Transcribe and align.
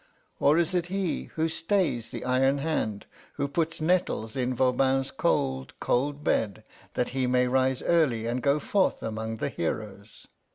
Or 0.39 0.57
is 0.57 0.73
it 0.73 0.87
he 0.87 1.25
who 1.35 1.47
stays 1.47 2.09
the 2.09 2.25
iron 2.25 2.57
hand, 2.57 3.05
who 3.33 3.47
puts 3.47 3.79
nettles 3.79 4.35
in 4.35 4.55
Voban's 4.55 5.11
cold, 5.11 5.79
cold 5.79 6.23
bed, 6.23 6.63
that 6.95 7.09
he 7.09 7.27
may 7.27 7.45
rise 7.47 7.83
early 7.83 8.25
and 8.25 8.41
go 8.41 8.57
forth 8.57 9.03
among 9.03 9.37
the 9.37 9.49
heroes?" 9.49 10.25